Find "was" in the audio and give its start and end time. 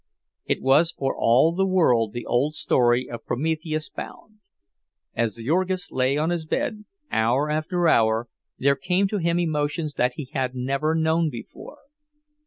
0.63-0.91